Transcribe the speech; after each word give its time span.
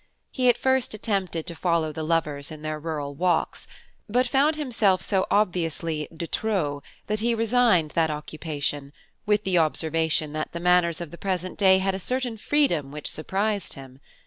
He 0.31 0.49
at 0.49 0.57
first 0.57 0.95
attempted 0.95 1.45
to 1.45 1.53
follow 1.53 1.91
the 1.91 2.01
lovers 2.01 2.49
in 2.49 2.63
their 2.63 2.79
rural 2.79 3.13
walks, 3.13 3.67
but 4.09 4.27
found 4.27 4.55
himself 4.55 5.03
so 5.03 5.27
obviously 5.29 6.07
de 6.11 6.25
trop 6.25 6.81
that 7.05 7.19
he 7.19 7.35
resigned 7.35 7.91
that 7.91 8.09
occupation, 8.09 8.93
with 9.27 9.43
the 9.43 9.59
observation 9.59 10.33
that 10.33 10.53
the 10.53 10.59
manners 10.59 11.01
of 11.01 11.11
the 11.11 11.19
present 11.19 11.55
day 11.55 11.77
had 11.77 11.93
a 11.93 11.99
certain 11.99 12.35
freedom 12.37 12.89
which 12.91 13.11
surprised 13.11 13.73
him. 13.73 13.99